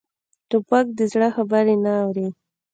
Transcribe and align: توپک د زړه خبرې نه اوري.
توپک 0.49 0.85
د 0.97 1.01
زړه 1.11 1.27
خبرې 1.35 1.75
نه 1.83 1.91
اوري. 2.03 2.27